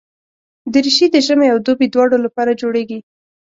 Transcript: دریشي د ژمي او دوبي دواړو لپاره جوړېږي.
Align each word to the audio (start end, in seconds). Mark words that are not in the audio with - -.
دریشي 0.73 1.07
د 1.11 1.15
ژمي 1.25 1.47
او 1.53 1.57
دوبي 1.65 1.87
دواړو 1.93 2.17
لپاره 2.25 2.57
جوړېږي. 2.61 2.99